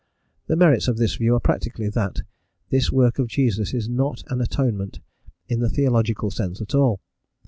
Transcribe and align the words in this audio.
The 0.47 0.55
merits 0.55 0.87
of 0.87 0.97
this 0.97 1.13
view 1.13 1.35
are 1.35 1.39
practically 1.39 1.87
that 1.89 2.21
this 2.71 2.91
work 2.91 3.19
of 3.19 3.27
Jesus 3.27 3.71
is 3.71 3.87
not 3.87 4.23
an 4.31 4.41
"atonement" 4.41 4.99
in 5.47 5.59
the 5.59 5.69
theological 5.69 6.31
sense 6.31 6.59
at 6.59 6.73
all. 6.73 7.01